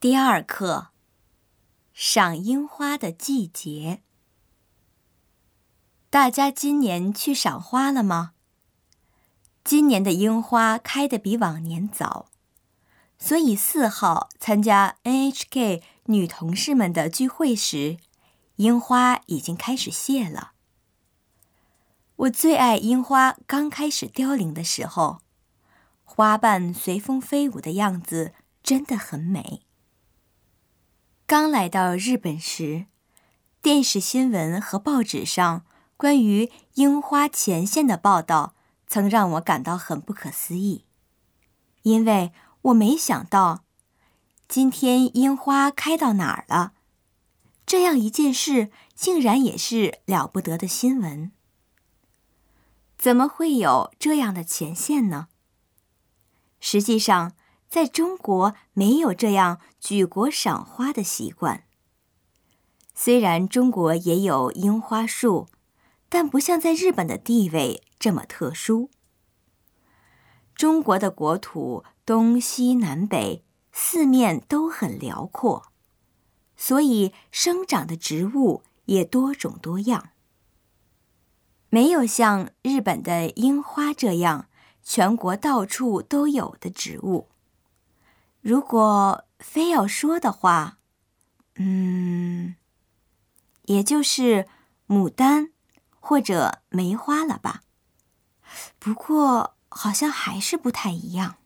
[0.00, 0.90] 第二课：
[1.92, 4.00] 赏樱花的季节。
[6.08, 8.34] 大家今年去赏花了吗？
[9.64, 12.28] 今年的樱花开得比往年早，
[13.18, 17.96] 所以四号参加 NHK 女同事们的聚会时，
[18.54, 20.52] 樱花已经开始谢了。
[22.14, 25.18] 我最爱樱花刚开始凋零的时候，
[26.04, 29.64] 花瓣随风飞舞的样子真的很美。
[31.28, 32.86] 刚来到日本时，
[33.60, 35.62] 电视新闻和报纸上
[35.98, 38.54] 关于樱花前线的报道，
[38.86, 40.86] 曾让我感到很不可思议，
[41.82, 43.62] 因为我没想到，
[44.48, 46.72] 今天樱花开到哪儿了，
[47.66, 51.30] 这样一件事竟然也是了不得的新闻。
[52.96, 55.28] 怎么会有这样的前线呢？
[56.58, 57.34] 实际上。
[57.68, 61.64] 在中国没有这样举国赏花的习惯。
[62.94, 65.48] 虽然中国也有樱花树，
[66.08, 68.90] 但不像在日本的地位这么特殊。
[70.54, 75.68] 中国的国土东西南北四面都很辽阔，
[76.56, 80.08] 所以生长的植物也多种多样，
[81.68, 84.48] 没有像日本的樱花这样
[84.82, 87.28] 全国到处都有的植物。
[88.48, 90.78] 如果非要说的话，
[91.56, 92.56] 嗯，
[93.64, 94.48] 也就是
[94.86, 95.50] 牡丹
[96.00, 97.60] 或者梅花了吧。
[98.78, 101.36] 不过好像还是不太一样。